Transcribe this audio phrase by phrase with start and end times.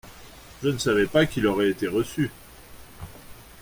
[0.63, 2.31] Je ne savais pas qu’il aurait été reçu.